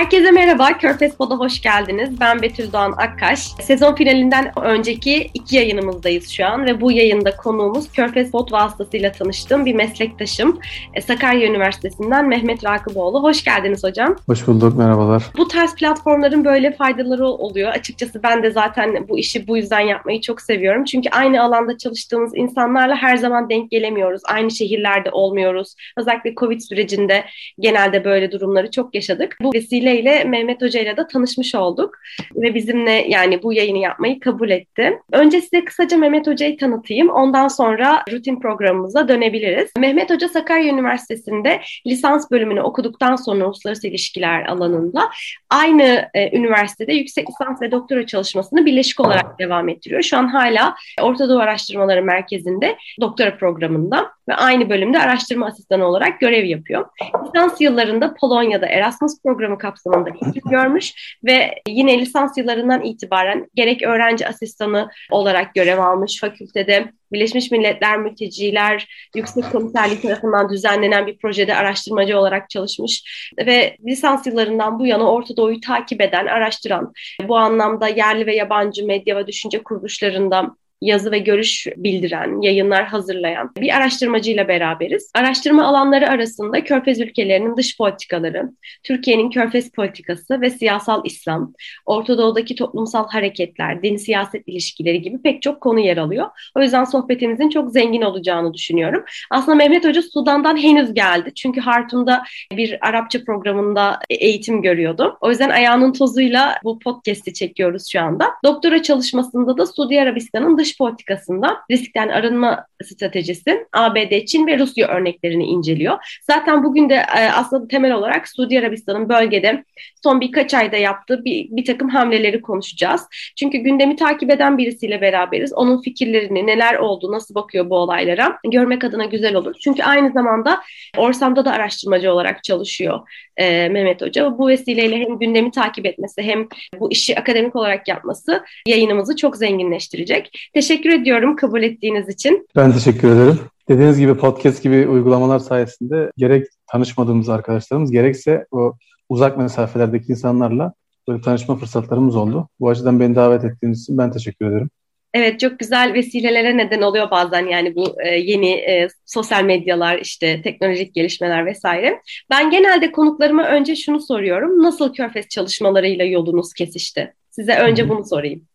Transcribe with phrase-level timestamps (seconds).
[0.00, 2.20] Herkese merhaba, Körfez Pod'a hoş geldiniz.
[2.20, 3.40] Ben Betül Doğan Akkaş.
[3.40, 9.66] Sezon finalinden önceki iki yayınımızdayız şu an ve bu yayında konuğumuz Körfez Pod vasıtasıyla tanıştığım
[9.66, 10.58] bir meslektaşım.
[10.94, 13.22] E, Sakarya Üniversitesi'nden Mehmet Rakıboğlu.
[13.22, 14.16] Hoş geldiniz hocam.
[14.26, 15.22] Hoş bulduk, merhabalar.
[15.36, 17.72] Bu tarz platformların böyle faydaları oluyor.
[17.72, 20.84] Açıkçası ben de zaten bu işi bu yüzden yapmayı çok seviyorum.
[20.84, 24.22] Çünkü aynı alanda çalıştığımız insanlarla her zaman denk gelemiyoruz.
[24.24, 25.74] Aynı şehirlerde olmuyoruz.
[25.96, 27.24] Özellikle Covid sürecinde
[27.58, 29.36] genelde böyle durumları çok yaşadık.
[29.42, 31.98] Bu vesile vesileyle Mehmet Hoca ile de tanışmış olduk
[32.34, 34.98] ve bizimle yani bu yayını yapmayı kabul etti.
[35.12, 37.08] Önce size kısaca Mehmet Hoca'yı tanıtayım.
[37.08, 39.70] Ondan sonra rutin programımıza dönebiliriz.
[39.78, 45.10] Mehmet Hoca Sakarya Üniversitesi'nde lisans bölümünü okuduktan sonra uluslararası ilişkiler alanında
[45.50, 50.02] aynı e, üniversitede yüksek lisans ve doktora çalışmasını birleşik olarak devam ettiriyor.
[50.02, 56.20] Şu an hala Orta Doğu Araştırmaları Merkezi'nde doktora programında ve aynı bölümde araştırma asistanı olarak
[56.20, 56.84] görev yapıyor.
[57.26, 64.28] Lisans yıllarında Polonya'da Erasmus programı kapsamında eğitim görmüş ve yine lisans yıllarından itibaren gerek öğrenci
[64.28, 72.18] asistanı olarak görev almış fakültede Birleşmiş Milletler Mülteciler Yüksek Komiserliği tarafından düzenlenen bir projede araştırmacı
[72.18, 73.02] olarak çalışmış
[73.46, 76.92] ve lisans yıllarından bu yana Orta Doğu'yu takip eden, araştıran,
[77.28, 83.50] bu anlamda yerli ve yabancı medya ve düşünce kuruluşlarında yazı ve görüş bildiren, yayınlar hazırlayan
[83.56, 85.10] bir araştırmacıyla beraberiz.
[85.14, 88.50] Araştırma alanları arasında Körfez ülkelerinin dış politikaları,
[88.82, 91.52] Türkiye'nin Körfez politikası ve siyasal İslam,
[91.86, 96.26] Orta Doğu'daki toplumsal hareketler, din siyaset ilişkileri gibi pek çok konu yer alıyor.
[96.56, 99.04] O yüzden sohbetimizin çok zengin olacağını düşünüyorum.
[99.30, 101.32] Aslında Mehmet Hoca Sudan'dan henüz geldi.
[101.34, 105.18] Çünkü Hartum'da bir Arapça programında eğitim görüyordu.
[105.20, 108.28] O yüzden ayağının tozuyla bu podcast'i çekiyoruz şu anda.
[108.44, 114.88] Doktora çalışmasında da Suudi Arabistan'ın dış dış politikasında riskten arınma stratejisi ABD, Çin ve Rusya
[114.88, 116.20] örneklerini inceliyor.
[116.22, 119.64] Zaten bugün de e, aslında temel olarak Suudi Arabistan'ın bölgede
[120.02, 123.06] son birkaç ayda yaptığı bir, bir takım hamleleri konuşacağız.
[123.36, 125.52] Çünkü gündemi takip eden birisiyle beraberiz.
[125.52, 129.54] Onun fikirlerini, neler oldu, nasıl bakıyor bu olaylara görmek adına güzel olur.
[129.64, 130.60] Çünkü aynı zamanda
[130.98, 133.00] Orsam'da da araştırmacı olarak çalışıyor
[133.40, 134.38] e, Mehmet Hoca.
[134.38, 140.50] Bu vesileyle hem gündemi takip etmesi hem bu işi akademik olarak yapması yayınımızı çok zenginleştirecek.
[140.60, 142.48] Teşekkür ediyorum kabul ettiğiniz için.
[142.56, 143.38] Ben teşekkür ederim.
[143.68, 148.74] Dediğiniz gibi podcast gibi uygulamalar sayesinde gerek tanışmadığımız arkadaşlarımız gerekse o
[149.08, 150.72] uzak mesafelerdeki insanlarla
[151.08, 152.48] böyle tanışma fırsatlarımız oldu.
[152.60, 154.70] Bu açıdan beni davet ettiğiniz için ben teşekkür ederim.
[155.14, 160.42] Evet çok güzel vesilelere neden oluyor bazen yani bu e, yeni e, sosyal medyalar işte
[160.42, 162.00] teknolojik gelişmeler vesaire.
[162.30, 164.62] Ben genelde konuklarıma önce şunu soruyorum.
[164.62, 167.14] Nasıl Körfez çalışmalarıyla yolunuz kesişti?
[167.30, 168.49] Size önce bunu sorayım.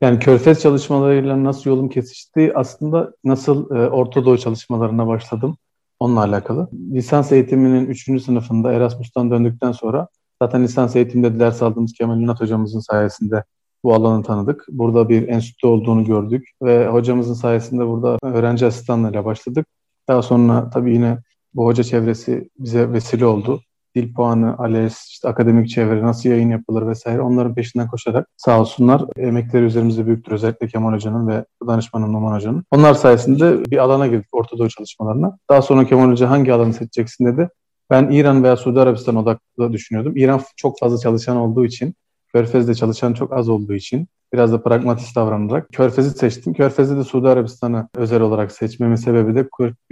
[0.00, 2.52] Yani Körfez çalışmalarıyla nasıl yolum kesişti?
[2.54, 5.56] Aslında nasıl e, Orta Doğu çalışmalarına başladım
[5.98, 6.68] onunla alakalı.
[6.92, 8.22] Lisans eğitiminin 3.
[8.22, 10.08] sınıfında Erasmus'tan döndükten sonra
[10.42, 13.44] zaten lisans eğitimde ders aldığımız Kemal Ünat hocamızın sayesinde
[13.84, 14.66] bu alanı tanıdık.
[14.68, 19.66] Burada bir enstitü olduğunu gördük ve hocamızın sayesinde burada öğrenci asistanlığıyla başladık.
[20.08, 21.18] Daha sonra tabii yine
[21.54, 23.62] bu hoca çevresi bize vesile oldu
[23.96, 29.04] dil puanı, ALES, işte akademik çevre, nasıl yayın yapılır vesaire onların peşinden koşarak sağ olsunlar
[29.16, 30.32] emekleri üzerimizde büyüktür.
[30.32, 32.64] Özellikle Kemal Hoca'nın ve danışmanım Numan Hoca'nın.
[32.70, 35.38] Onlar sayesinde bir alana girdik Orta Doğu çalışmalarına.
[35.50, 37.48] Daha sonra Kemal Hoca hangi alanı seçeceksin dedi.
[37.90, 40.16] Ben İran veya Suudi Arabistan odaklı düşünüyordum.
[40.16, 41.94] İran çok fazla çalışan olduğu için,
[42.32, 46.52] Körfez'de çalışan çok az olduğu için biraz da pragmatist davranarak Körfez'i seçtim.
[46.52, 49.48] Körfez'de de Suudi Arabistan'ı özel olarak seçmemin sebebi de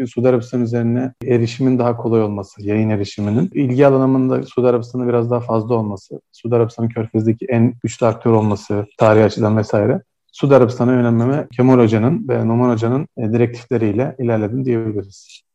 [0.07, 3.51] Suudi Arabistan üzerine erişimin daha kolay olması, yayın erişiminin.
[3.55, 8.87] ilgi alanımında Suudi Arabistan'ın biraz daha fazla olması, Suudi Arabistan'ın Körfez'deki en güçlü aktör olması,
[8.99, 10.03] tarihi açıdan vesaire.
[10.33, 15.48] Suudi Arabistan'a yönelmeme Kemal Hoca'nın ve Numan Hoca'nın e, direktifleriyle ilerledim diyebiliriz.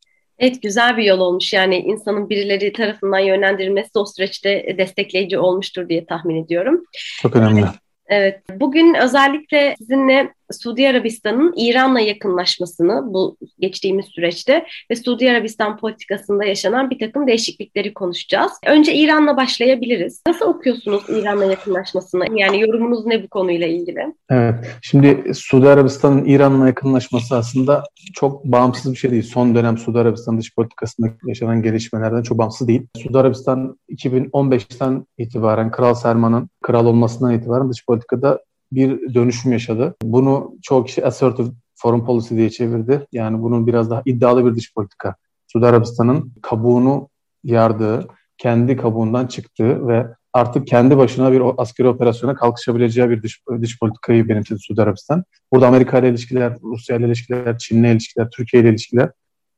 [0.44, 6.06] Evet güzel bir yol olmuş yani insanın birileri tarafından yönlendirilmesi o süreçte destekleyici olmuştur diye
[6.06, 6.84] tahmin ediyorum.
[7.22, 7.66] Çok önemli.
[8.08, 16.46] Evet, bugün özellikle sizinle Suudi Arabistan'ın İran'la yakınlaşmasını bu geçtiğimiz süreçte ve Suudi Arabistan politikasında
[16.46, 18.52] yaşanan bir takım değişiklikleri konuşacağız.
[18.68, 20.22] Önce İran'la başlayabiliriz.
[20.28, 22.40] Nasıl okuyorsunuz İran'la yakınlaşmasını?
[22.40, 24.14] Yani yorumunuz ne bu konuyla ilgili?
[24.30, 27.84] Evet, şimdi Suudi Arabistan'ın İran'la yakınlaşması aslında
[28.14, 29.24] çok bağımsız bir şey değil.
[29.24, 32.88] Son dönem Suudi Arabistan dış politikasında yaşanan gelişmelerden çok bağımsız değil.
[32.98, 38.40] Suudi Arabistan 2015'ten itibaren Kral Selman'ın kral olmasından itibaren dış politikada
[38.76, 39.96] bir dönüşüm yaşadı.
[40.04, 43.08] Bunu çoğu kişi assertive foreign policy diye çevirdi.
[43.12, 45.16] Yani bunun biraz daha iddialı bir dış politika.
[45.48, 47.10] Suudi Arabistan'ın kabuğunu
[47.44, 53.80] yardığı, kendi kabuğundan çıktığı ve artık kendi başına bir askeri operasyona kalkışabileceği bir dış, dış
[53.80, 55.24] politikayı benimsedi Suudi Arabistan.
[55.54, 59.10] Burada Amerika ile ilişkiler, Rusya ile ilişkiler, Çin ile ilişkiler, Türkiye ile ilişkiler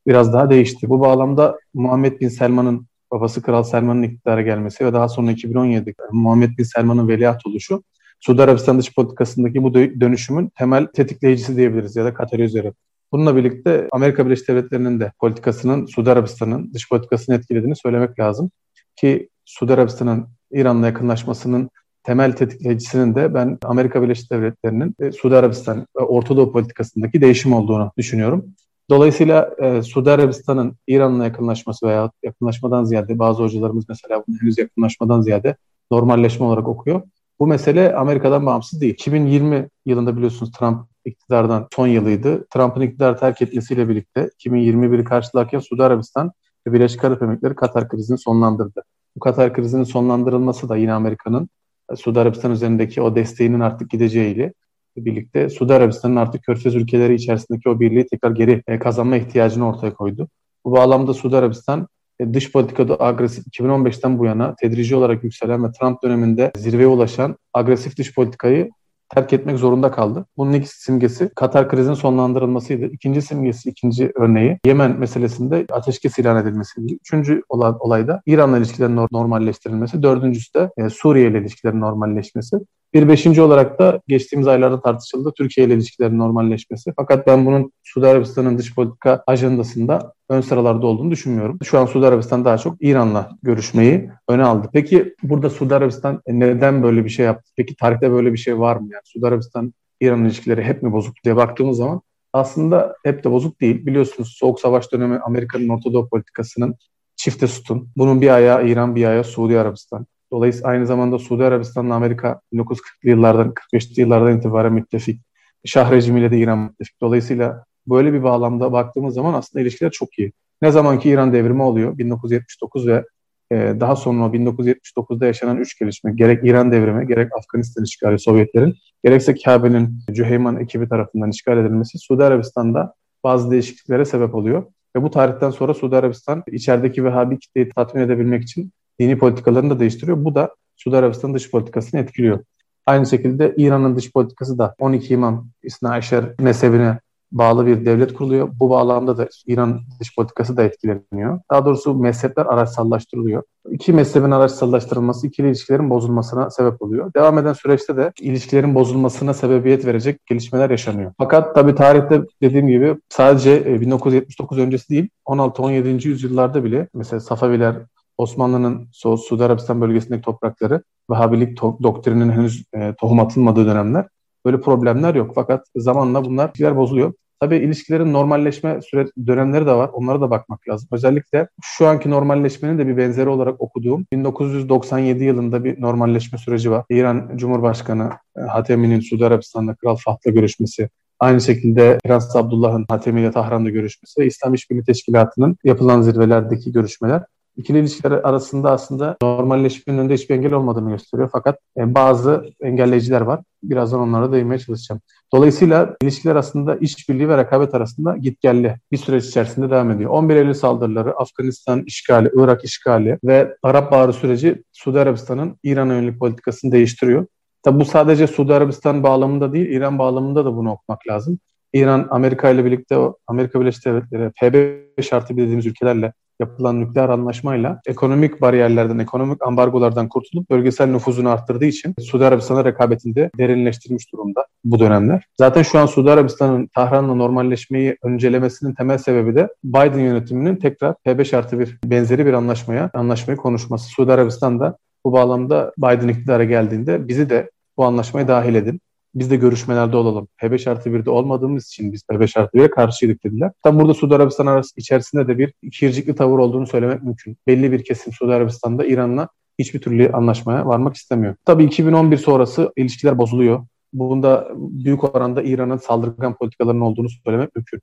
[0.07, 0.89] biraz daha değişti.
[0.89, 6.57] Bu bağlamda Muhammed Bin Selman'ın babası Kral Selman'ın iktidara gelmesi ve daha sonra 2017 Muhammed
[6.57, 7.83] Bin Selman'ın veliaht oluşu
[8.19, 12.73] Suudi Arabistan dış politikasındaki bu dönüşümün temel tetikleyicisi diyebiliriz ya da katalizörü.
[13.12, 18.51] Bununla birlikte Amerika Birleşik Devletleri'nin de politikasının Suudi Arabistan'ın dış politikasını etkilediğini söylemek lazım.
[18.95, 21.69] Ki Suudi Arabistan'ın İran'la yakınlaşmasının
[22.03, 27.53] temel tetikleyicisinin de ben Amerika Birleşik Devletleri'nin e, Suudi Arabistan ve Orta Doğu politikasındaki değişim
[27.53, 28.45] olduğunu düşünüyorum.
[28.89, 35.21] Dolayısıyla e, Suudi Arabistan'ın İran'la yakınlaşması veya yakınlaşmadan ziyade bazı hocalarımız mesela bunu henüz yakınlaşmadan
[35.21, 35.56] ziyade
[35.91, 37.01] normalleşme olarak okuyor.
[37.40, 38.94] Bu mesele Amerika'dan bağımsız değil.
[38.94, 42.48] 2020 yılında biliyorsunuz Trump iktidardan son yılıydı.
[42.54, 46.32] Trump'ın iktidar terk etmesiyle birlikte 2021'i karşılarken Suudi Arabistan
[46.68, 48.84] ve Birleşik Arap Emirlikleri Katar krizini sonlandırdı.
[49.16, 51.50] Bu Katar krizinin sonlandırılması da yine Amerika'nın
[51.92, 54.54] e, Suudi Arabistan üzerindeki o desteğinin artık gideceğiyle
[54.98, 59.94] birlikte Suudi Arabistan'ın artık Körfez ülkeleri içerisindeki o birliği tekrar geri e, kazanma ihtiyacını ortaya
[59.94, 60.28] koydu.
[60.66, 61.88] Bu bağlamda Suudi Arabistan
[62.33, 67.97] dış politikada agresif 2015'ten bu yana tedrici olarak yükselen ve Trump döneminde zirveye ulaşan agresif
[67.97, 68.69] dış politikayı
[69.09, 70.25] terk etmek zorunda kaldı.
[70.38, 72.85] Bunun ilk simgesi Katar krizinin sonlandırılmasıydı.
[72.85, 76.94] İkinci simgesi, ikinci örneği Yemen meselesinde ateşkes ilan edilmesiydi.
[76.94, 80.03] Üçüncü olan olayda İran'la ilişkilerin normalleştirilmesi.
[80.03, 82.57] Dördüncüsü de e, Suriye ile ilişkilerin normalleşmesi.
[82.95, 86.94] Bir beşinci olarak da geçtiğimiz aylarda tartışıldı Türkiye ile ilişkilerin normalleşmesi.
[86.95, 91.59] Fakat ben bunun Suudi Arabistan'ın dış politika ajandasında ön sıralarda olduğunu düşünmüyorum.
[91.63, 94.69] Şu an Suudi Arabistan daha çok İran'la görüşmeyi öne aldı.
[94.74, 97.51] Peki burada Suudi Arabistan neden böyle bir şey yaptı?
[97.56, 98.88] Peki tarihte böyle bir şey var mı?
[98.92, 102.01] Yani Suudi Arabistan İran ilişkileri hep mi bozuk diye baktığımız zaman
[102.33, 103.86] aslında hep de bozuk değil.
[103.86, 106.75] Biliyorsunuz Soğuk Savaş dönemi Amerika'nın Orta Doğu politikasının
[107.15, 107.89] çifte sütun.
[107.98, 110.06] Bunun bir ayağı İran, bir ayağı Suudi Arabistan.
[110.36, 115.22] Dolayısıyla aynı zamanda Suudi Arabistan'la Amerika 1940'lı yıllardan, 45'li yıllardan itibaren müttefik.
[115.66, 117.02] Şah rejimiyle de İran müttefik.
[117.02, 120.34] Dolayısıyla böyle bir bağlamda baktığımız zaman aslında ilişkiler çok iyi.
[120.62, 123.06] Ne zamanki İran devrimi oluyor 1979 ve
[123.52, 129.36] e, daha sonra 1979'da yaşanan üç gelişme gerek İran devrimi gerek Afganistan işgali Sovyetlerin gerekse
[129.36, 132.94] Kabe'nin Cüheyman ekibi tarafından işgal edilmesi Suudi Arabistan'da
[133.24, 134.64] bazı değişikliklere sebep oluyor.
[134.96, 139.80] Ve bu tarihten sonra Suudi Arabistan içerideki Vehhabi kitleyi tatmin edebilmek için dini politikalarını da
[139.80, 140.25] değiştiriyor.
[140.25, 142.39] Bu da Suudi Arabistan dış politikasını etkiliyor.
[142.86, 147.00] Aynı şekilde İran'ın dış politikası da 12 imam İsna Ayşer mezhebine
[147.31, 148.50] bağlı bir devlet kuruluyor.
[148.59, 151.39] Bu bağlamda da İran dış politikası da etkileniyor.
[151.51, 153.44] Daha doğrusu mezhepler araçsallaştırılıyor.
[153.69, 157.13] İki mezhebin araçsallaştırılması ikili ilişkilerin bozulmasına sebep oluyor.
[157.13, 161.13] Devam eden süreçte de ilişkilerin bozulmasına sebebiyet verecek gelişmeler yaşanıyor.
[161.18, 166.07] Fakat tabii tarihte dediğim gibi sadece 1979 e, öncesi değil 16-17.
[166.07, 167.75] yüzyıllarda bile mesela Safaviler,
[168.17, 174.06] Osmanlı'nın Su Suudi Arabistan bölgesindeki toprakları Vahabilik to- doktrinin henüz e, tohum atılmadığı dönemler
[174.45, 175.31] böyle problemler yok.
[175.35, 177.13] Fakat zamanla bunlar ilişkiler bozuluyor.
[177.39, 179.89] Tabii ilişkilerin normalleşme süre dönemleri de var.
[179.94, 180.89] Onlara da bakmak lazım.
[180.91, 186.85] Özellikle şu anki normalleşmenin de bir benzeri olarak okuduğum 1997 yılında bir normalleşme süreci var.
[186.89, 190.89] İran Cumhurbaşkanı e, Hatemi'nin Suudi Arabistan'da Kral Fahd'la görüşmesi,
[191.19, 197.23] Aynı şekilde Prens Abdullah'ın Hatemi ile Tahran'da görüşmesi ve İslam İşbirliği Teşkilatı'nın yapılan zirvelerdeki görüşmeler
[197.57, 201.30] ikili ilişkiler arasında aslında normalleşmenin önünde hiçbir engel olmadığını gösteriyor.
[201.31, 203.40] Fakat e, bazı engelleyiciler var.
[203.63, 205.02] Birazdan onlara değinmeye çalışacağım.
[205.34, 210.12] Dolayısıyla ilişkiler aslında işbirliği ve rekabet arasında gitgelli bir süreç içerisinde devam ediyor.
[210.12, 216.20] 11 Eylül saldırıları, Afganistan işgali, Irak işgali ve Arap Baharı süreci Suudi Arabistan'ın İran'a yönelik
[216.20, 217.25] politikasını değiştiriyor.
[217.63, 221.39] Tabi bu sadece Suudi Arabistan bağlamında değil, İran bağlamında da bunu okumak lazım.
[221.74, 228.42] İran, Amerika ile birlikte Amerika Birleşik Devletleri, PB şartı dediğimiz ülkelerle yapılan nükleer anlaşmayla ekonomik
[228.42, 235.24] bariyerlerden, ekonomik ambargolardan kurtulup bölgesel nüfuzunu arttırdığı için Suudi Arabistan'a rekabetinde derinleştirmiş durumda bu dönemler.
[235.38, 241.38] Zaten şu an Suudi Arabistan'ın Tahran'la normalleşmeyi öncelemesinin temel sebebi de Biden yönetiminin tekrar P5
[241.38, 243.89] artı bir benzeri bir anlaşmaya, anlaşmayı konuşması.
[243.89, 248.82] Suudi Arabistan da bu bağlamda Biden iktidara geldiğinde bizi de bu anlaşmaya dahil edin
[249.15, 250.27] biz de görüşmelerde olalım.
[250.41, 253.51] P5 artı 1'de olmadığımız için biz P5 artı 1'e karşıydık dediler.
[253.63, 257.38] Tam burada Suudi Arabistan arası içerisinde de bir ikircikli tavır olduğunu söylemek mümkün.
[257.48, 259.29] Belli bir kesim Suudi Arabistan'da İran'la
[259.60, 261.36] hiçbir türlü anlaşmaya varmak istemiyor.
[261.45, 263.65] Tabii 2011 sonrası ilişkiler bozuluyor.
[263.93, 267.81] Bunda büyük oranda İran'ın saldırgan politikalarının olduğunu söylemek mümkün.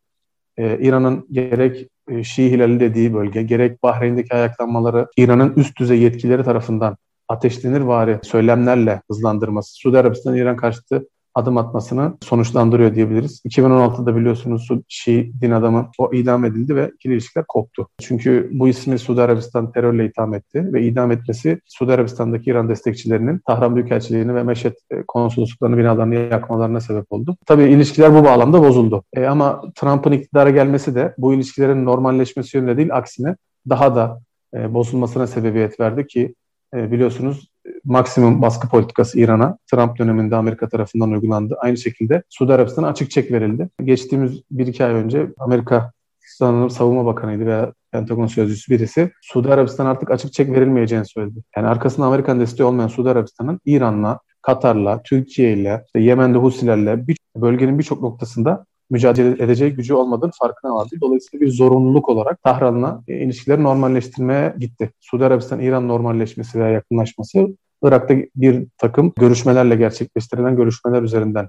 [0.56, 6.44] Ee, İran'ın gerek e, Şii Hilali dediği bölge, gerek Bahreyn'deki ayaklanmaları İran'ın üst düzey yetkileri
[6.44, 6.96] tarafından
[7.28, 13.42] ateşlenir vari söylemlerle hızlandırması, Suudi Arabistan İran karşıtı adım atmasını sonuçlandırıyor diyebiliriz.
[13.48, 17.88] 2016'da biliyorsunuz Şii din adamı o idam edildi ve ikili ilişkiler koptu.
[18.00, 23.40] Çünkü bu ismi Suudi Arabistan terörle itham etti ve idam etmesi Suudi Arabistan'daki İran destekçilerinin
[23.46, 27.36] Tahran Büyükelçiliğini ve Meşet e, konsolosluklarını binalarını yakmalarına sebep oldu.
[27.46, 29.04] Tabii ilişkiler bu bağlamda bozuldu.
[29.12, 33.36] E, ama Trump'ın iktidara gelmesi de bu ilişkilerin normalleşmesi yönünde değil aksine
[33.68, 34.20] daha da
[34.54, 36.34] e, bozulmasına sebebiyet verdi ki
[36.74, 37.51] e, biliyorsunuz
[37.84, 41.56] maksimum baskı politikası İran'a Trump döneminde Amerika tarafından uygulandı.
[41.60, 43.68] Aynı şekilde Suudi Arabistan'a açık çek verildi.
[43.84, 49.86] Geçtiğimiz bir iki ay önce Amerika sanırım savunma bakanıydı veya Pentagon sözcüsü birisi Suudi Arabistan
[49.86, 51.38] artık açık çek verilmeyeceğini söyledi.
[51.56, 57.78] Yani arkasında Amerikan desteği olmayan Suudi Arabistan'ın İran'la, Katar'la, Türkiye ile, Yemen'de Husilerle bir, bölgenin
[57.78, 60.96] birçok noktasında mücadele edeceği gücü olmadığını farkına vardı.
[61.00, 64.90] Dolayısıyla bir zorunluluk olarak Tahran'la e, ilişkileri normalleştirmeye gitti.
[65.00, 67.48] Suudi Arabistan-İran normalleşmesi veya yakınlaşması
[67.82, 71.48] Irak'ta bir takım görüşmelerle gerçekleştirilen görüşmeler üzerinden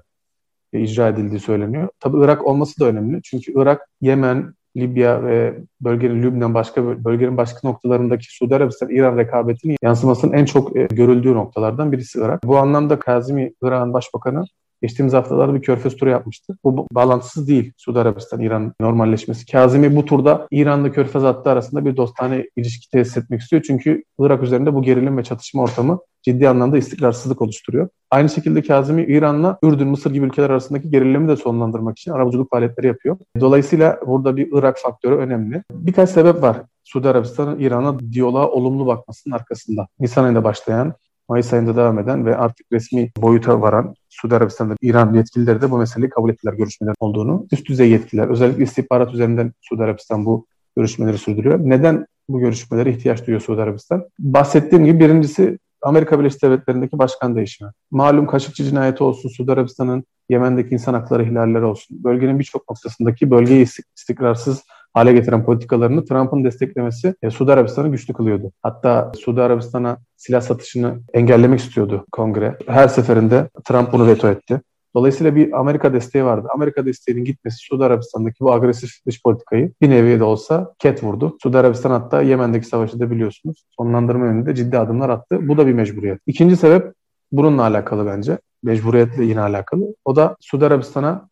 [0.72, 1.88] e, icra edildiği söyleniyor.
[2.00, 3.22] Tabii Irak olması da önemli.
[3.22, 10.32] Çünkü Irak, Yemen, Libya ve bölgenin Lübnan başka bölgenin başka noktalarındaki Suudi Arabistan-İran rekabetinin yansımasının
[10.32, 12.44] en çok e, görüldüğü noktalardan birisi Irak.
[12.44, 14.44] Bu anlamda Kazimi Irak'ın başbakanı
[14.84, 16.56] Geçtiğimiz haftalarda bir körfez turu yapmıştı.
[16.64, 19.46] Bu bağlantısız değil Suudi Arabistan-İran normalleşmesi.
[19.46, 23.62] Kazimi bu turda İran'la körfez hattı arasında bir dostane ilişki tesis etmek istiyor.
[23.66, 27.88] Çünkü Irak üzerinde bu gerilim ve çatışma ortamı ciddi anlamda istikrarsızlık oluşturuyor.
[28.10, 32.86] Aynı şekilde Kazimi İran'la Ürdün, Mısır gibi ülkeler arasındaki gerilimi de sonlandırmak için arabacılık faaliyetleri
[32.86, 33.16] yapıyor.
[33.40, 35.62] Dolayısıyla burada bir Irak faktörü önemli.
[35.72, 36.62] Birkaç sebep var.
[36.84, 39.86] Suudi Arabistan'ın İran'a diyaloğa olumlu bakmasının arkasında.
[40.00, 40.94] Nisan ayında başlayan
[41.28, 45.78] Mayıs ayında devam eden ve artık resmi boyuta varan Suudi Arabistan'da İran yetkilileri de bu
[45.78, 47.46] meseleyi kabul ettiler görüşmeler olduğunu.
[47.52, 51.60] Üst düzey yetkililer özellikle istihbarat üzerinden Suudi Arabistan bu görüşmeleri sürdürüyor.
[51.62, 54.04] Neden bu görüşmelere ihtiyaç duyuyor Suudi Arabistan?
[54.18, 57.70] Bahsettiğim gibi birincisi Amerika Birleşik Devletleri'ndeki başkan değişimi.
[57.90, 63.66] Malum Kaşıkçı cinayeti olsun, Suudi Arabistan'ın Yemen'deki insan hakları ihlalleri olsun, bölgenin birçok noktasındaki bölgeyi
[63.96, 64.62] istikrarsız
[64.94, 68.52] hale getiren politikalarını Trump'ın desteklemesi e, Suudi Arabistan'ı güçlü kılıyordu.
[68.62, 72.58] Hatta Suudi Arabistan'a silah satışını engellemek istiyordu kongre.
[72.66, 74.60] Her seferinde Trump bunu veto etti.
[74.94, 76.48] Dolayısıyla bir Amerika desteği vardı.
[76.54, 81.36] Amerika desteğinin gitmesi Suudi Arabistan'daki bu agresif dış politikayı bir nevi de olsa ket vurdu.
[81.42, 85.48] Suudi Arabistan hatta Yemen'deki savaşı da biliyorsunuz sonlandırma yönünde ciddi adımlar attı.
[85.48, 86.20] Bu da bir mecburiyet.
[86.26, 86.92] İkinci sebep
[87.32, 88.38] bununla alakalı bence.
[88.62, 89.94] Mecburiyetle yine alakalı.
[90.04, 91.28] O da Suudi Arabistan'a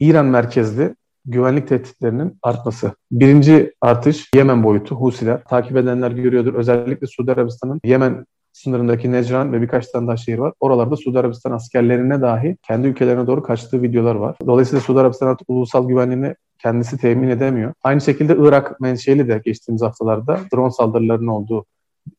[0.00, 0.94] İran merkezli
[1.26, 2.92] güvenlik tehditlerinin artması.
[3.10, 5.44] Birinci artış Yemen boyutu Husiler.
[5.44, 6.54] Takip edenler görüyordur.
[6.54, 10.52] Özellikle Suudi Arabistan'ın Yemen sınırındaki Necran ve birkaç tane daha şehir var.
[10.60, 14.36] Oralarda Suudi Arabistan askerlerine dahi kendi ülkelerine doğru kaçtığı videolar var.
[14.46, 17.72] Dolayısıyla Suudi Arabistan artık ulusal güvenliğini kendisi temin edemiyor.
[17.82, 21.66] Aynı şekilde Irak menşeli de geçtiğimiz haftalarda drone saldırılarının olduğu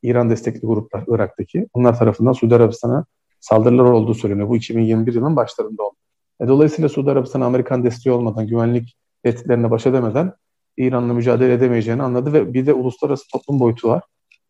[0.04, 1.68] İran destekli gruplar Irak'taki.
[1.74, 3.06] Onlar tarafından Suudi Arabistan'a
[3.40, 4.50] saldırılar olduğu söyleniyor.
[4.50, 5.96] Bu 2021 yılının başlarında oldu.
[6.42, 10.34] E, dolayısıyla Suudi Arabistan Amerikan desteği olmadan, güvenlik tehditlerine baş edemeden
[10.78, 14.04] İran'la mücadele edemeyeceğini anladı ve bir de uluslararası toplum boyutu var.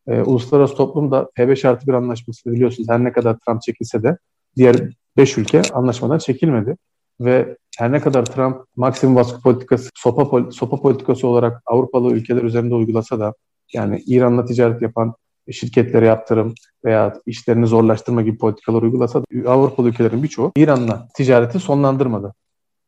[0.07, 4.17] E, uluslararası toplum da P5 artı bir anlaşması biliyorsunuz her ne kadar Trump çekilse de
[4.55, 4.75] diğer
[5.17, 6.77] 5 ülke anlaşmadan çekilmedi.
[7.19, 12.75] Ve her ne kadar Trump maksimum baskı politikası, sopa, sopa politikası olarak Avrupalı ülkeler üzerinde
[12.75, 13.33] uygulasa da
[13.73, 15.15] yani İran'la ticaret yapan
[15.53, 16.53] şirketlere yaptırım
[16.85, 22.33] veya işlerini zorlaştırma gibi politikalar uygulasa da Avrupalı ülkelerin birçoğu İran'la ticareti sonlandırmadı.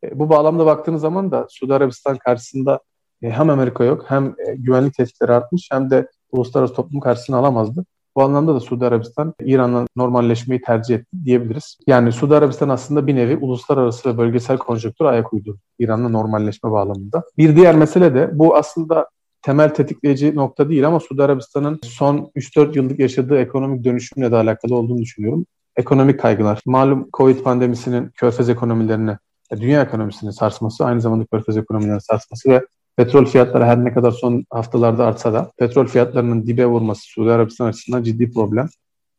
[0.04, 2.80] E, bu bağlamda baktığınız zaman da Suudi Arabistan karşısında
[3.22, 7.86] e, hem Amerika yok hem e, güvenlik tehditleri artmış hem de uluslararası toplum karşısına alamazdı.
[8.16, 11.78] Bu anlamda da Suudi Arabistan İran'la normalleşmeyi tercih etti diyebiliriz.
[11.88, 17.24] Yani Suudi Arabistan aslında bir nevi uluslararası ve bölgesel konjonktür ayak uydurdu İran'la normalleşme bağlamında.
[17.38, 19.10] Bir diğer mesele de bu aslında
[19.42, 24.76] temel tetikleyici nokta değil ama Suudi Arabistan'ın son 3-4 yıllık yaşadığı ekonomik dönüşümle de alakalı
[24.76, 25.46] olduğunu düşünüyorum.
[25.76, 26.62] Ekonomik kaygılar.
[26.66, 29.18] Malum Covid pandemisinin körfez ekonomilerini,
[29.52, 32.66] dünya ekonomisinin sarsması, aynı zamanda körfez ekonomilerinin sarsması ve
[32.98, 37.68] petrol fiyatları her ne kadar son haftalarda artsa da petrol fiyatlarının dibe vurması Suudi Arabistan
[37.68, 38.70] açısından ciddi problem.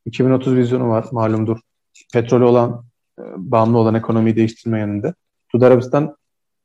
[0.05, 1.57] 2030 vizyonu var malumdur.
[2.13, 2.83] Petrolü olan,
[3.19, 5.13] e, bağımlı olan ekonomiyi değiştirme yönünde.
[5.51, 6.15] Suudi Arabistan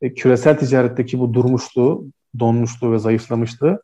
[0.01, 2.07] e, küresel ticaretteki bu durmuşluğu
[2.39, 3.83] donmuşluğu ve zayıflamışlığı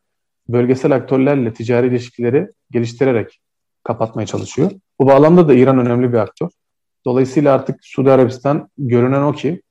[0.49, 3.39] bölgesel aktörlerle ticari ilişkileri geliştirerek
[3.83, 4.71] kapatmaya çalışıyor.
[4.99, 6.49] Bu bağlamda da İran önemli bir aktör.
[7.05, 9.61] Dolayısıyla artık Suudi Arabistan görünen o ki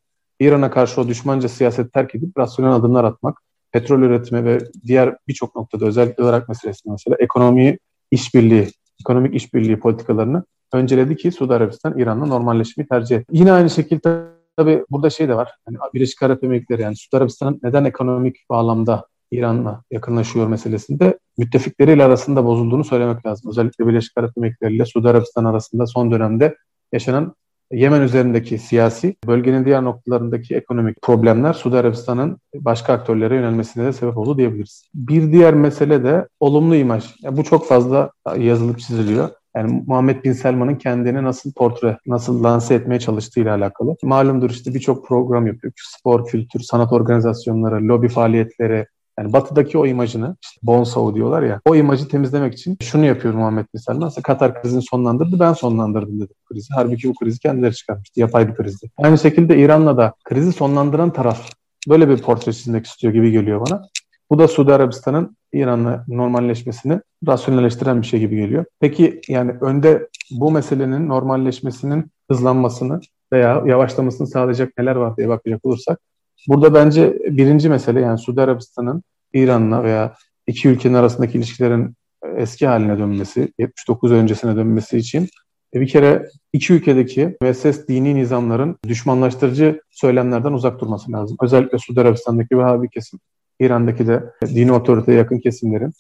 [0.41, 5.57] İran'a karşı o düşmanca siyaset terk edip rasyonel adımlar atmak, petrol üretimi ve diğer birçok
[5.57, 7.79] noktada özellikle Irak meselesinde mesela ekonomiyi
[8.11, 8.69] işbirliği,
[9.01, 13.27] ekonomik işbirliği politikalarını önceledi ki Suudi Arabistan İran'la normalleşmeyi tercih etti.
[13.33, 14.25] Yine aynı şekilde
[14.57, 15.51] tabii burada şey de var.
[15.69, 22.45] Yani Birleşik Arap Emirlikleri yani Suudi Arabistan'ın neden ekonomik bağlamda İran'la yakınlaşıyor meselesinde müttefikleriyle arasında
[22.45, 23.51] bozulduğunu söylemek lazım.
[23.51, 26.57] Özellikle Birleşik Arap Emirlikleri ile Suudi Arabistan arasında son dönemde
[26.93, 27.35] yaşanan
[27.73, 34.17] Yemen üzerindeki siyasi, bölgenin diğer noktalarındaki ekonomik problemler Suudi Arabistan'ın başka aktörlere yönelmesine de sebep
[34.17, 34.85] oldu diyebiliriz.
[34.95, 37.05] Bir diğer mesele de olumlu imaj.
[37.23, 39.29] Ya bu çok fazla yazılıp çiziliyor.
[39.57, 43.97] Yani Muhammed Bin Selman'ın kendini nasıl portre, nasıl lanse etmeye çalıştığı ile alakalı.
[44.03, 45.73] Malumdur işte birçok program yapıyor.
[45.77, 48.87] Spor, kültür, sanat organizasyonları, lobi faaliyetleri,
[49.19, 53.67] Yani batıdaki o imajını, işte Bonsao diyorlar ya, o imajı temizlemek için şunu yapıyor Muhammed
[53.75, 54.05] Bin Salman.
[54.05, 56.69] Mesela Katar krizini sonlandırdı, ben sonlandırdım dedi bu krizi.
[56.75, 58.91] Halbuki bu krizi kendileri çıkarmıştı, yapay bir krizdi.
[58.97, 61.51] Aynı şekilde İran'la da krizi sonlandıran taraf
[61.89, 63.83] böyle bir portre çizmek istiyor gibi geliyor bana.
[64.31, 68.65] Bu da Suudi Arabistan'ın İran'la normalleşmesini rasyonelleştiren bir şey gibi geliyor.
[68.81, 73.01] Peki yani önde bu meselenin normalleşmesinin hızlanmasını
[73.33, 76.01] veya yavaşlamasını sağlayacak neler var diye bakacak olursak
[76.49, 80.15] burada bence birinci mesele yani Suudi Arabistan'ın İran'la veya
[80.47, 81.95] iki ülkenin arasındaki ilişkilerin
[82.37, 85.29] eski haline dönmesi, 79 öncesine dönmesi için
[85.75, 91.37] e, bir kere iki ülkedeki müesses dini nizamların düşmanlaştırıcı söylemlerden uzak durması lazım.
[91.43, 93.21] Özellikle Suudi Arabistan'daki Vehhabi kesim,
[93.65, 95.93] İran'daki de dini otoriteye yakın kesimlerin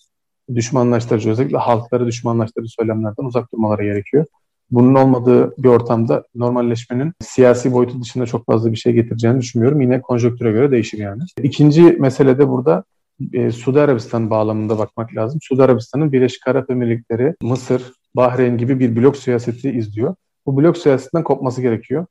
[0.54, 4.24] düşmanlaştırıcı, özellikle halkları düşmanlaştırıcı söylemlerden uzak durmaları gerekiyor.
[4.70, 9.80] Bunun olmadığı bir ortamda normalleşmenin siyasi boyutu dışında çok fazla bir şey getireceğini düşünmüyorum.
[9.80, 11.22] Yine konjonktüre göre değişir yani.
[11.42, 12.84] İkinci mesele de burada
[13.32, 15.40] e, Suudi Arabistan bağlamında bakmak lazım.
[15.42, 20.14] Suudi Arabistan'ın Birleşik Arap Emirlikleri, Mısır, Bahreyn gibi bir blok siyaseti izliyor.
[20.46, 22.06] Bu blok siyasetinden kopması gerekiyor.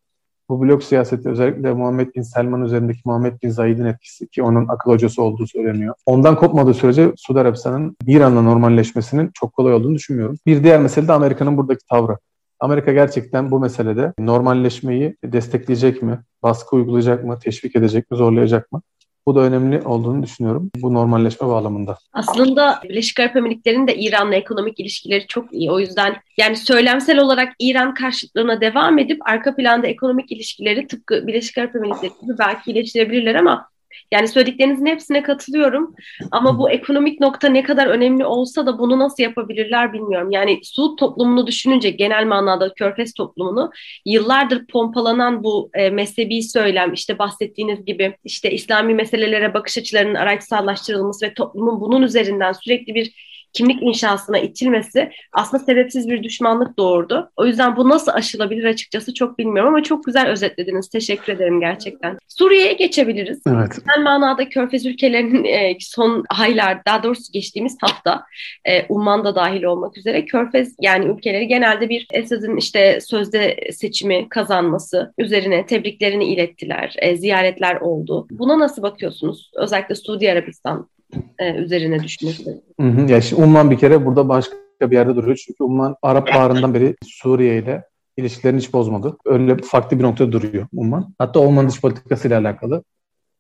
[0.52, 4.92] Bu blok siyaseti özellikle Muhammed Bin Selman üzerindeki Muhammed Bin Zayed'in etkisi ki onun akıl
[4.92, 5.96] hocası olduğu söyleniyor.
[6.06, 10.38] Ondan kopmadığı sürece Suudi Arabistan'ın İran'la normalleşmesinin çok kolay olduğunu düşünmüyorum.
[10.46, 12.18] Bir diğer mesele de Amerika'nın buradaki tavrı.
[12.60, 18.82] Amerika gerçekten bu meselede normalleşmeyi destekleyecek mi, baskı uygulayacak mı, teşvik edecek mi, zorlayacak mı?
[19.26, 21.98] Bu da önemli olduğunu düşünüyorum bu normalleşme bağlamında.
[22.14, 25.72] Aslında Birleşik Arap Emirlikleri'nin de İran'la ekonomik ilişkileri çok iyi.
[25.72, 31.58] O yüzden yani söylemsel olarak İran karşıtlığına devam edip arka planda ekonomik ilişkileri tıpkı Birleşik
[31.58, 33.71] Arap Emirlikleri gibi belki iyileştirebilirler ama
[34.12, 35.96] yani söylediklerinizin hepsine katılıyorum
[36.32, 40.32] ama bu ekonomik nokta ne kadar önemli olsa da bunu nasıl yapabilirler bilmiyorum.
[40.32, 43.72] Yani Suud toplumunu düşününce genel manada Körfez toplumunu
[44.06, 51.26] yıllardır pompalanan bu e, mezhebi söylem işte bahsettiğiniz gibi işte İslami meselelere bakış açılarının araçsallaştırılması
[51.26, 57.32] ve toplumun bunun üzerinden sürekli bir kimlik inşasına itilmesi aslında sebepsiz bir düşmanlık doğurdu.
[57.36, 60.90] O yüzden bu nasıl aşılabilir açıkçası çok bilmiyorum ama çok güzel özetlediniz.
[60.90, 62.18] Teşekkür ederim gerçekten.
[62.28, 63.42] Suriye'ye geçebiliriz.
[63.48, 63.78] Evet.
[63.96, 68.24] Genel manada Körfez ülkelerinin e, son aylar, daha doğrusu geçtiğimiz hafta
[68.66, 74.30] e, Umman da dahil olmak üzere Körfez yani ülkeleri genelde bir Esad'ın işte sözde seçimi
[74.30, 76.96] kazanması üzerine tebriklerini ilettiler.
[76.98, 78.28] E, ziyaretler oldu.
[78.32, 79.52] Buna nasıl bakıyorsunuz?
[79.56, 80.88] Özellikle Suudi Arabistan
[81.40, 82.62] e, üzerine düşünmesi.
[82.80, 83.12] Hı hı.
[83.12, 85.44] Ya şimdi Umman bir kere burada başka bir yerde duruyor.
[85.46, 87.84] Çünkü Umman Arap Baharı'ndan beri Suriye ile
[88.18, 89.18] ilişkilerini hiç bozmadı.
[89.26, 91.14] Öyle farklı bir noktada duruyor Umman.
[91.18, 92.84] Hatta Umman dış politikası ile alakalı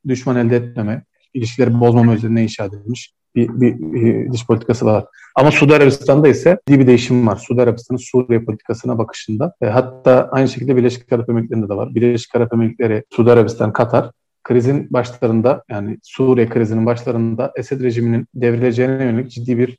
[0.07, 1.03] düşman elde etmeme,
[1.33, 5.05] ilişkileri bozmama üzerine inşa edilmiş bir, bir, bir dış politikası var.
[5.35, 7.35] Ama Suudi Arabistan'da ise bir değişim var.
[7.35, 9.53] Suudi Arabistan'ın Suriye politikasına bakışında.
[9.61, 11.95] E, hatta aynı şekilde Birleşik Arap Emirlikleri'nde de var.
[11.95, 14.11] Birleşik Arap Emirlikleri, Suudi Arabistan, Katar
[14.43, 19.77] krizin başlarında yani Suriye krizinin başlarında Esed rejiminin devrileceğine yönelik ciddi bir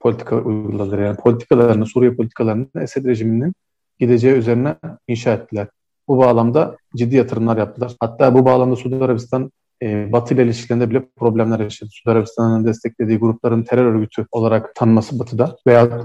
[0.00, 0.98] politika uyguladılar.
[0.98, 3.52] Yani politikalarını, Suriye politikalarını Esed rejiminin
[3.98, 4.76] gideceği üzerine
[5.08, 5.68] inşa ettiler.
[6.08, 7.96] Bu bağlamda ciddi yatırımlar yaptılar.
[8.00, 9.50] Hatta bu bağlamda Suudi Arabistan
[9.82, 11.90] e, Batı ile ilişkilerinde bile problemler yaşadı.
[11.92, 16.02] Suudi Arabistan'ın desteklediği grupların terör örgütü olarak tanınması Batı'da veya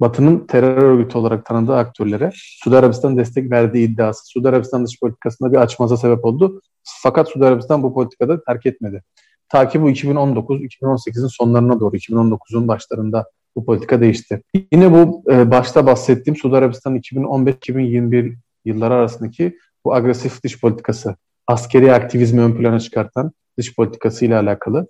[0.00, 5.52] Batı'nın terör örgütü olarak tanıdığı aktörlere Suudi Arabistan destek verdiği iddiası Suudi Arabistan dış politikasında
[5.52, 6.60] bir açmaza sebep oldu.
[6.84, 9.02] Fakat Suudi Arabistan bu politikada terk etmedi.
[9.48, 13.24] Ta ki bu 2019-2018'in sonlarına doğru, 2019'un başlarında
[13.56, 14.42] bu politika değişti.
[14.72, 21.16] Yine bu e, başta bahsettiğim Suudi Arabistan 2015-2021 yılları arasındaki bu agresif dış politikası,
[21.46, 24.86] askeri aktivizmi ön plana çıkartan dış politikası ile alakalı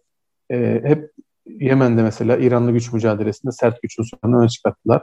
[0.50, 1.11] e, hep
[1.46, 5.02] Yemen'de mesela İranlı güç mücadelesinde sert güç unsurlarını öne çıkarttılar.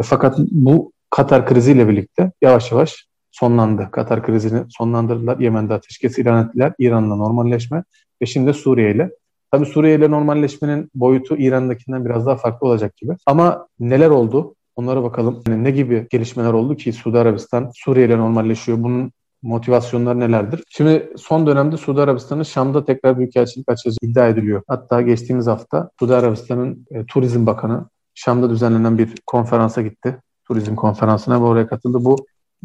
[0.00, 3.07] E, fakat bu Katar kriziyle birlikte yavaş yavaş
[3.38, 3.88] sonlandı.
[3.92, 5.38] Katar krizini sonlandırdılar.
[5.38, 6.72] Yemen'de ateşkes ilan ettiler.
[6.78, 7.84] İran'la normalleşme
[8.22, 9.10] ve şimdi Suriye ile.
[9.50, 13.12] Tabii Suriye ile normalleşmenin boyutu İran'dakinden biraz daha farklı olacak gibi.
[13.26, 14.54] Ama neler oldu?
[14.76, 15.42] Onlara bakalım.
[15.48, 18.82] Yani ne gibi gelişmeler oldu ki Suudi Arabistan Suriye ile normalleşiyor?
[18.82, 20.62] Bunun motivasyonları nelerdir?
[20.68, 24.62] Şimdi son dönemde Suudi Arabistan'ın Şam'da tekrar büyükelçilik açacağı iddia ediliyor.
[24.68, 30.18] Hatta geçtiğimiz hafta Suudi Arabistan'ın e, Turizm Bakanı Şam'da düzenlenen bir konferansa gitti.
[30.48, 32.04] Turizm konferansına ve oraya katıldı.
[32.04, 32.16] Bu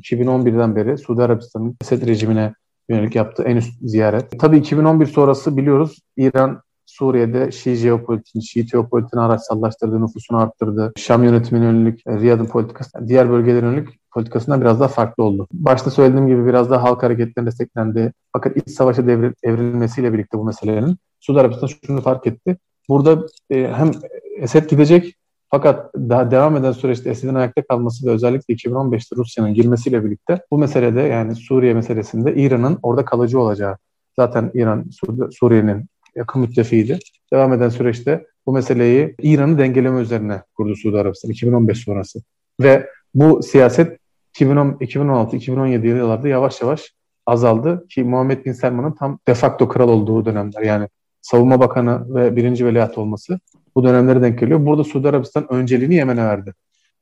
[0.01, 2.53] 2011'den beri Suudi Arabistan'ın Esed rejimine
[2.89, 4.39] yönelik yaptığı en üst ziyaret.
[4.39, 10.93] Tabii 2011 sonrası biliyoruz İran Suriye'de Şii jeopolitiğini, Şii teopolitiğini araçsallaştırdı, nüfusunu arttırdı.
[10.97, 15.47] Şam yönetimine yönelik e, Riyad'ın politikası, diğer bölgelere yönelik politikasından biraz daha farklı oldu.
[15.53, 18.13] Başta söylediğim gibi biraz daha halk hareketlerine desteklendi.
[18.33, 22.57] Fakat iç savaşa devril, evrilmesiyle birlikte bu meselenin Suudi Arabistan şunu fark etti.
[22.89, 23.91] Burada e, hem
[24.37, 25.15] Esed gidecek
[25.53, 30.57] fakat daha devam eden süreçte Esed'in ayakta kalması ve özellikle 2015'te Rusya'nın girmesiyle birlikte bu
[30.57, 33.77] meselede yani Suriye meselesinde İran'ın orada kalıcı olacağı
[34.15, 34.85] zaten İran
[35.31, 35.85] Suriye'nin
[36.15, 36.99] yakın müttefiğiydi.
[37.33, 42.19] Devam eden süreçte bu meseleyi İran'ı dengeleme üzerine kurdu Suudi Arabistan 2015 sonrası.
[42.61, 43.99] Ve bu siyaset
[44.35, 46.93] 2016-2017 yıllarda yavaş yavaş
[47.25, 50.87] azaldı ki Muhammed Bin Selman'ın tam de facto kral olduğu dönemler yani
[51.21, 53.39] savunma bakanı ve birinci veliaht olması
[53.75, 54.65] bu dönemlere denk geliyor.
[54.65, 56.53] Burada Suudi Arabistan önceliğini Yemen'e verdi.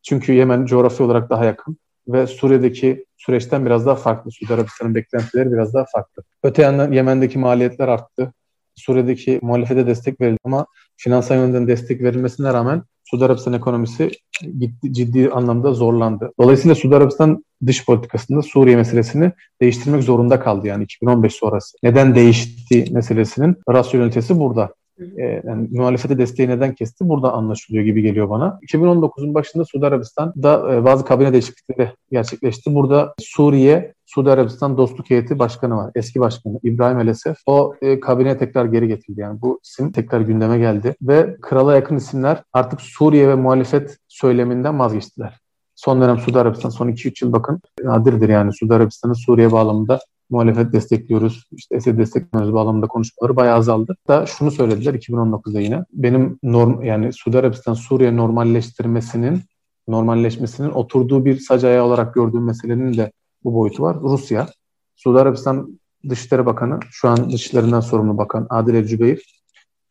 [0.04, 4.32] Çünkü Yemen coğrafi olarak daha yakın ve Suriye'deki süreçten biraz daha farklı.
[4.32, 6.24] Suudi Arabistan'ın beklentileri biraz daha farklı.
[6.44, 8.34] Öte yandan Yemen'deki maliyetler arttı.
[8.76, 10.66] Suriye'deki muhalefete destek verildi ama
[10.98, 16.32] finansal yönden destek verilmesine rağmen Suudi Arabistan ekonomisi ciddi, ciddi anlamda zorlandı.
[16.40, 19.32] Dolayısıyla Suudi Arabistan dış politikasında Suriye meselesini
[19.62, 21.78] değiştirmek zorunda kaldı yani 2015 sonrası.
[21.84, 24.74] Neden değişti meselesinin rasyonelitesi burada
[25.18, 27.10] e, yani muhalefete desteği neden kesti?
[27.10, 28.60] Burada anlaşılıyor gibi geliyor bana.
[28.68, 32.76] 2019'un başında Suudi Arabistan'da e, bazı kabine değişiklikleri gerçekleşti.
[32.76, 35.92] Burada Suriye Suudi Arabistan Dostluk Heyeti Başkanı var.
[35.96, 37.38] Eski başkanı İbrahim Elesef.
[37.46, 39.22] O e, kabineye tekrar geri getirildi.
[39.22, 40.96] Yani bu isim tekrar gündeme geldi.
[41.02, 45.40] Ve krala yakın isimler artık Suriye ve muhalefet söyleminden vazgeçtiler.
[45.76, 50.00] Son dönem Suudi Arabistan son 2-3 yıl bakın nadirdir yani Suudi Arabistan'ın Suriye bağlamında
[50.32, 53.98] muhalefet destekliyoruz, işte Esed destekliyoruz bağlamında konuşmaları bayağı azaldı.
[54.08, 55.86] Da şunu söylediler 2019'da yine.
[55.94, 59.42] Benim norm yani Suudi Arabistan Suriye normalleştirmesinin
[59.88, 63.12] normalleşmesinin oturduğu bir sac ayağı olarak gördüğüm meselenin de
[63.44, 63.98] bu boyutu var.
[64.02, 64.48] Rusya,
[64.96, 69.18] Suudi Arabistan Dışişleri Bakanı, şu an dışişlerinden sorumlu bakan Adil El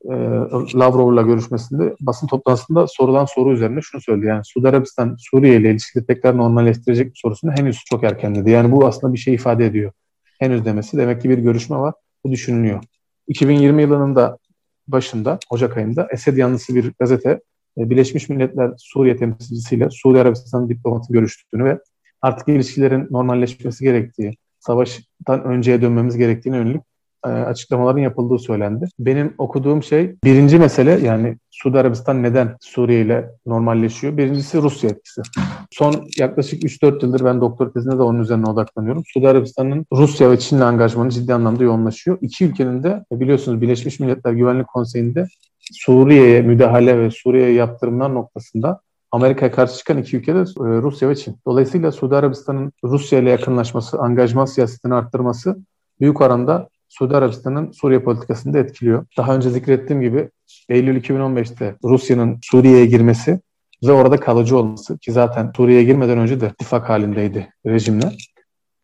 [0.04, 0.14] e,
[0.74, 4.26] Lavrov'la görüşmesinde basın toplantısında sorulan soru üzerine şunu söyledi.
[4.26, 8.50] Yani Suudi Arabistan Suriye ile ilişkileri tekrar normalleştirecek sorusunu henüz çok erken dedi.
[8.50, 9.92] Yani bu aslında bir şey ifade ediyor
[10.40, 11.94] henüz demesi demek ki bir görüşme var.
[12.24, 12.82] Bu düşünülüyor.
[13.28, 14.38] 2020 yılının da
[14.88, 17.40] başında, Ocak ayında Esed yanlısı bir gazete
[17.78, 21.78] e, Birleşmiş Milletler Suriye temsilcisiyle Suudi Arabistan diplomatı görüştüğünü ve
[22.22, 26.82] artık ilişkilerin normalleşmesi gerektiği, savaştan önceye dönmemiz gerektiğine yönelik
[27.28, 28.88] açıklamaların yapıldığı söylendi.
[28.98, 34.16] Benim okuduğum şey birinci mesele yani Suudi Arabistan neden Suriye ile normalleşiyor?
[34.16, 35.22] Birincisi Rusya etkisi.
[35.70, 39.02] Son yaklaşık 3-4 yıldır ben doktor tezinde de onun üzerine odaklanıyorum.
[39.06, 42.18] Suudi Arabistan'ın Rusya ve Çin'le angajmanı ciddi anlamda yoğunlaşıyor.
[42.20, 45.26] İki ülkenin de e, biliyorsunuz Birleşmiş Milletler Güvenlik Konseyi'nde
[45.72, 48.80] Suriye'ye müdahale ve Suriye'ye yaptırımlar noktasında
[49.12, 50.44] Amerika'ya karşı çıkan iki ülke de e,
[50.82, 51.36] Rusya ve Çin.
[51.46, 55.56] Dolayısıyla Suudi Arabistan'ın Rusya ile yakınlaşması, angajman siyasetini arttırması
[56.00, 59.06] büyük oranda Suudi Arabistan'ın Suriye politikasını da etkiliyor.
[59.16, 60.30] Daha önce zikrettiğim gibi
[60.68, 63.40] Eylül 2015'te Rusya'nın Suriye'ye girmesi
[63.86, 68.12] ve orada kalıcı olması ki zaten Suriye'ye girmeden önce de ittifak halindeydi rejimle.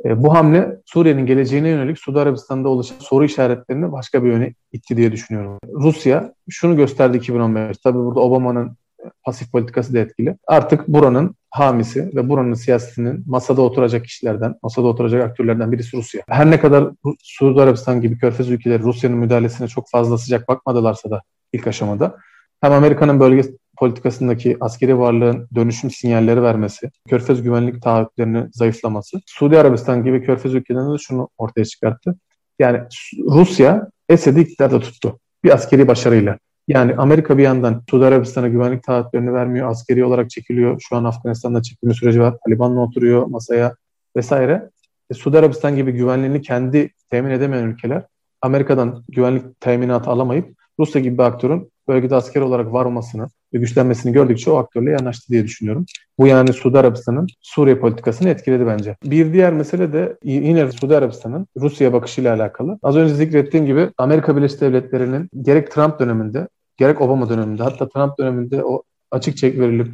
[0.04, 4.96] E, bu hamle Suriye'nin geleceğine yönelik Suudi Arabistan'da oluşan soru işaretlerini başka bir yöne itti
[4.96, 5.58] diye düşünüyorum.
[5.72, 7.78] Rusya şunu gösterdi 2015.
[7.78, 8.76] Tabii burada Obama'nın
[9.24, 10.36] pasif politikası da etkili.
[10.46, 16.22] Artık buranın hamisi ve buranın siyasetinin masada oturacak kişilerden, masada oturacak aktörlerden birisi Rusya.
[16.28, 16.90] Her ne kadar
[17.22, 22.16] Suudi Arabistan gibi körfez ülkeleri Rusya'nın müdahalesine çok fazla sıcak bakmadılarsa da ilk aşamada
[22.60, 23.42] hem Amerika'nın bölge
[23.78, 30.94] politikasındaki askeri varlığın dönüşüm sinyalleri vermesi, körfez güvenlik taahhütlerinin zayıflaması, Suudi Arabistan gibi körfez ülkelerinde
[30.94, 32.16] de şunu ortaya çıkarttı.
[32.58, 32.80] Yani
[33.18, 35.18] Rusya Esed'i iktidarda tuttu.
[35.44, 36.38] Bir askeri başarıyla.
[36.68, 40.80] Yani Amerika bir yandan Suudi Arabistan'a güvenlik taahhütlerini vermiyor, askeri olarak çekiliyor.
[40.88, 42.34] Şu an Afganistan'da çekilme süreci var.
[42.44, 43.74] Taliban'la oturuyor masaya
[44.16, 44.70] vesaire.
[45.10, 48.02] E, Suudi Arabistan gibi güvenliğini kendi temin edemeyen ülkeler
[48.42, 54.12] Amerika'dan güvenlik teminatı alamayıp Rusya gibi bir aktörün bölgede asker olarak var olmasını ve güçlenmesini
[54.12, 55.86] gördükçe o aktörle yanaştı diye düşünüyorum.
[56.18, 58.96] Bu yani Suudi Arabistan'ın Suriye politikasını etkiledi bence.
[59.04, 62.78] Bir diğer mesele de yine Suudi Arabistan'ın Rusya bakışıyla alakalı.
[62.82, 68.18] Az önce zikrettiğim gibi Amerika Birleşik Devletleri'nin gerek Trump döneminde gerek Obama döneminde hatta Trump
[68.18, 69.88] döneminde o açık çek verilip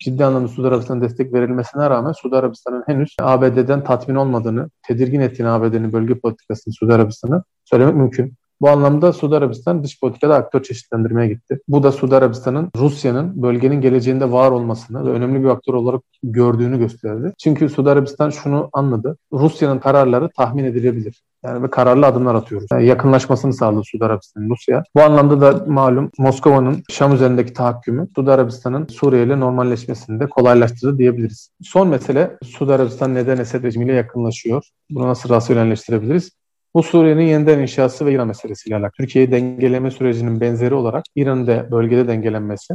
[0.00, 5.48] ciddi anlamda Suudi Arabistan'a destek verilmesine rağmen Suudi Arabistan'ın henüz ABD'den tatmin olmadığını, tedirgin ettiğini
[5.48, 8.34] ABD'nin bölge politikasını Suudi Arabistan'a söylemek mümkün.
[8.60, 11.60] Bu anlamda Suudi Arabistan dış politikada aktör çeşitlendirmeye gitti.
[11.68, 16.78] Bu da Suudi Arabistan'ın Rusya'nın bölgenin geleceğinde var olmasını ve önemli bir aktör olarak gördüğünü
[16.78, 17.32] gösterdi.
[17.38, 19.16] Çünkü Suudi Arabistan şunu anladı.
[19.32, 21.22] Rusya'nın kararları tahmin edilebilir.
[21.44, 22.66] Yani ve kararlı adımlar atıyoruz.
[22.72, 24.82] Yani yakınlaşmasını sağladı Suudi Arabistan Rusya.
[24.96, 30.98] Bu anlamda da malum Moskova'nın Şam üzerindeki tahakkümü Suudi Arabistan'ın Suriye ile normalleşmesini de kolaylaştırdı
[30.98, 31.50] diyebiliriz.
[31.62, 34.64] Son mesele Suudi Arabistan neden Esed rejimiyle yakınlaşıyor?
[34.90, 36.30] Bunu nasıl rasyonelleştirebiliriz?
[36.74, 38.92] Bu Suriye'nin yeniden inşası ve İran meselesiyle alakalı.
[38.96, 42.74] Türkiye'yi dengeleme sürecinin benzeri olarak İran'ın da bölgede dengelenmesi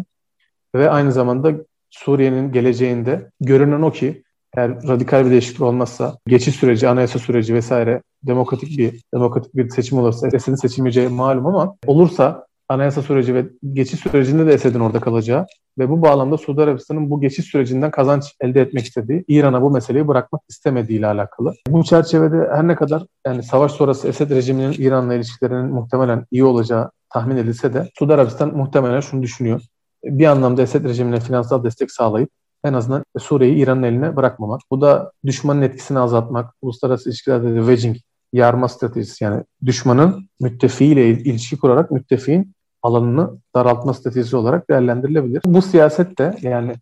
[0.75, 1.53] ve aynı zamanda
[1.89, 4.23] Suriye'nin geleceğinde görünen o ki
[4.57, 9.97] eğer radikal bir değişiklik olmazsa geçiş süreci, anayasa süreci vesaire demokratik bir demokratik bir seçim
[9.97, 15.45] olursa Esed'in seçilmeyeceği malum ama olursa anayasa süreci ve geçiş sürecinde de Esed'in orada kalacağı
[15.79, 20.07] ve bu bağlamda Suudi Arabistan'ın bu geçiş sürecinden kazanç elde etmek istediği, İran'a bu meseleyi
[20.07, 21.53] bırakmak istemediği ile alakalı.
[21.67, 26.91] Bu çerçevede her ne kadar yani savaş sonrası Esed rejiminin İran'la ilişkilerinin muhtemelen iyi olacağı
[27.09, 29.61] tahmin edilse de Suudi Arabistan muhtemelen şunu düşünüyor.
[30.03, 32.29] Bir anlamda Esed rejimine finansal destek sağlayıp
[32.63, 34.61] en azından Suriye'yi İran'ın eline bırakmamak.
[34.71, 37.97] Bu da düşmanın etkisini azaltmak, uluslararası ilişkilerde de wedging,
[38.35, 45.41] yarma stratejisi yani düşmanın müttefiğiyle ilişki kurarak müttefiğin alanını daraltma stratejisi olarak değerlendirilebilir.
[45.45, 46.73] Bu siyaset de yani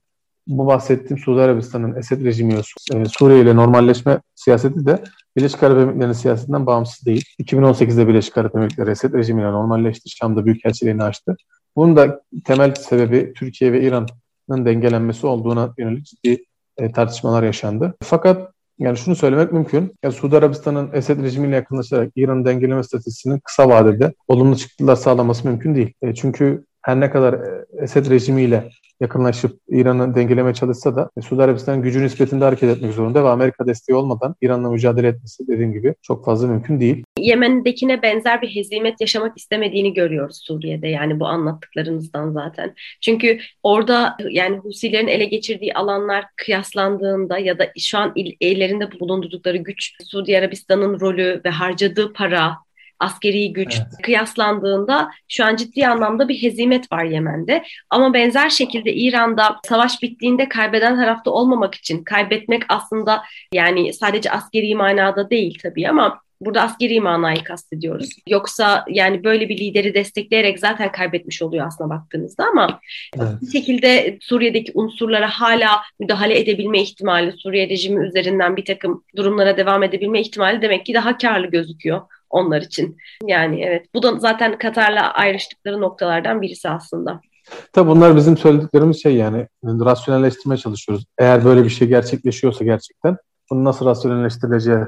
[0.47, 2.53] bu bahsettiğim Suudi Arabistan'ın Esed rejimi
[2.93, 5.03] e, Suriye ile normalleşme siyaseti de
[5.37, 7.25] Birleşik Arap Emirlikleri'nin siyasetinden bağımsız değil.
[7.39, 10.09] 2018'de Birleşik Arap Emirlikleri Esed rejimiyle normalleşti.
[10.09, 11.35] Şam'da büyükelçiliğini açtı.
[11.75, 16.43] Bunun da temel sebebi Türkiye ve İran'ın dengelenmesi olduğuna yönelik ciddi
[16.77, 17.93] e, tartışmalar yaşandı.
[18.01, 19.95] Fakat yani şunu söylemek mümkün.
[20.03, 25.75] Yani Suudi Arabistan'ın Esed rejimiyle yakınlaşarak İran'ın dengeleme stratejisinin kısa vadede olumlu çıktılar sağlaması mümkün
[25.75, 25.93] değil.
[26.01, 28.69] E, çünkü her ne kadar e, Esed rejimiyle
[28.99, 33.95] yakınlaşıp İran'ı dengelemeye çalışsa da Suudi Arabistan gücü nispetinde hareket etmek zorunda ve Amerika desteği
[33.95, 37.03] olmadan İran'la mücadele etmesi dediğim gibi çok fazla mümkün değil.
[37.19, 42.73] Yemen'dekine benzer bir hezimet yaşamak istemediğini görüyoruz Suriye'de yani bu anlattıklarınızdan zaten.
[43.01, 49.95] Çünkü orada yani Husilerin ele geçirdiği alanlar kıyaslandığında ya da şu an ellerinde bulundurdukları güç
[50.03, 52.57] Suudi Arabistan'ın rolü ve harcadığı para
[52.99, 53.87] askeri güç evet.
[54.03, 57.63] kıyaslandığında şu an ciddi anlamda bir hezimet var Yemen'de.
[57.89, 64.75] Ama benzer şekilde İran'da savaş bittiğinde kaybeden tarafta olmamak için kaybetmek aslında yani sadece askeri
[64.75, 68.09] manada değil tabii ama Burada askeri manayı kastediyoruz.
[68.29, 72.79] Yoksa yani böyle bir lideri destekleyerek zaten kaybetmiş oluyor aslında baktığınızda ama
[73.17, 73.41] evet.
[73.41, 79.83] bir şekilde Suriye'deki unsurlara hala müdahale edebilme ihtimali, Suriye rejimi üzerinden bir takım durumlara devam
[79.83, 82.97] edebilme ihtimali demek ki daha karlı gözüküyor onlar için.
[83.27, 87.21] Yani evet bu da zaten Katar'la ayrıştıkları noktalardan birisi aslında.
[87.73, 91.05] Tabii bunlar bizim söylediklerimiz şey yani rasyonelleştirmeye çalışıyoruz.
[91.17, 93.17] Eğer böyle bir şey gerçekleşiyorsa gerçekten
[93.51, 94.79] bunu nasıl rasyonelleştirileceği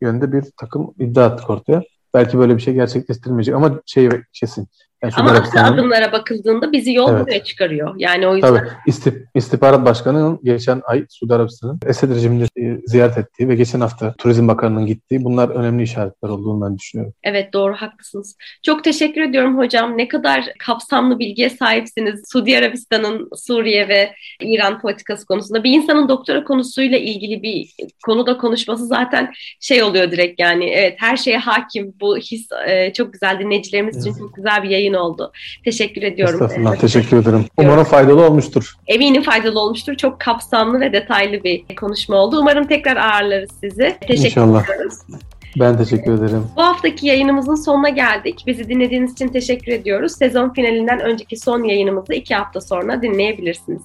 [0.00, 1.82] yönde bir takım iddia attık ortaya.
[2.14, 4.68] Belki böyle bir şey gerçekleştirilmeyecek ama şey kesin.
[5.02, 7.20] Yani Ama arka adımlara bakıldığında bizi yol evet.
[7.20, 7.94] buraya çıkarıyor.
[7.98, 8.56] Yani o yüzden.
[8.56, 8.68] Tabii.
[8.86, 12.46] İstih, İstihbarat Başkanı'nın geçen ay Suudi Arabistan'ın Esed rejimini
[12.86, 17.14] ziyaret ettiği ve geçen hafta Turizm Bakanı'nın gittiği bunlar önemli işaretler olduğunu ben düşünüyorum.
[17.22, 18.36] Evet doğru haklısınız.
[18.62, 19.98] Çok teşekkür ediyorum hocam.
[19.98, 22.22] Ne kadar kapsamlı bilgiye sahipsiniz.
[22.32, 25.64] Suudi Arabistan'ın Suriye ve İran politikası konusunda.
[25.64, 27.70] Bir insanın doktora konusuyla ilgili bir
[28.04, 30.64] konuda konuşması zaten şey oluyor direkt yani.
[30.64, 31.94] Evet her şeye hakim.
[32.00, 34.06] Bu his e, çok güzel dinleyicilerimiz evet.
[34.06, 35.32] için çok güzel bir yayın oldu.
[35.64, 36.34] Teşekkür ediyorum.
[36.34, 37.44] Estağfurullah, ee, teşekkür ederim.
[37.56, 38.74] Umarım faydalı olmuştur.
[38.86, 39.94] Eminim faydalı olmuştur.
[39.94, 42.38] Çok kapsamlı ve detaylı bir konuşma oldu.
[42.40, 43.96] Umarım tekrar ağırlarız sizi.
[44.00, 44.64] Teşekkür İnşallah.
[44.64, 44.94] ediyoruz.
[45.56, 46.46] Ben teşekkür ederim.
[46.56, 48.44] Bu haftaki yayınımızın sonuna geldik.
[48.46, 50.12] Bizi dinlediğiniz için teşekkür ediyoruz.
[50.12, 53.82] Sezon finalinden önceki son yayınımızı iki hafta sonra dinleyebilirsiniz.